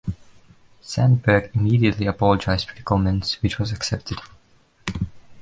Sandberg 0.81 1.51
immediately 1.55 2.07
apologized 2.07 2.67
for 2.67 2.75
the 2.75 2.81
comments, 2.81 3.39
which 3.43 3.59
was 3.59 3.71
accepted. 3.71 4.17